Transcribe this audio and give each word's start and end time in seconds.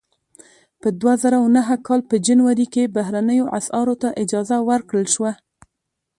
د 0.81 0.83
دوه 1.01 1.13
زره 1.23 1.37
نهه 1.57 1.75
کال 1.87 2.01
په 2.09 2.15
جنوري 2.27 2.67
کې 2.73 2.91
بهرنیو 2.97 3.51
اسعارو 3.59 3.95
ته 4.01 4.09
اجازه 4.23 4.57
ورکړل 4.69 5.05
شوه. 5.15 5.31